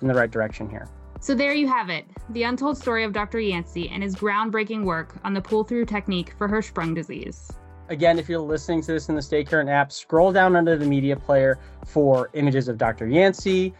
in 0.00 0.08
the 0.08 0.14
right 0.14 0.30
direction 0.30 0.68
here. 0.68 0.88
So 1.20 1.34
there 1.34 1.52
you 1.52 1.68
have 1.68 1.90
it 1.90 2.06
the 2.30 2.44
untold 2.44 2.78
story 2.78 3.04
of 3.04 3.12
Dr. 3.12 3.40
Yancey 3.40 3.88
and 3.88 4.02
his 4.02 4.14
groundbreaking 4.14 4.84
work 4.84 5.14
on 5.24 5.34
the 5.34 5.40
pull 5.40 5.64
through 5.64 5.86
technique 5.86 6.34
for 6.38 6.48
Hirschsprung 6.48 6.94
disease. 6.94 7.50
Again, 7.88 8.18
if 8.18 8.28
you're 8.28 8.38
listening 8.38 8.82
to 8.82 8.92
this 8.92 9.08
in 9.08 9.14
the 9.14 9.22
Stay 9.22 9.44
Current 9.44 9.68
app, 9.68 9.90
scroll 9.90 10.30
down 10.30 10.56
under 10.56 10.76
the 10.76 10.84
media 10.84 11.16
player 11.16 11.58
for 11.86 12.30
images 12.34 12.68
of 12.68 12.78
Dr. 12.78 13.08
Yancey, 13.08 13.74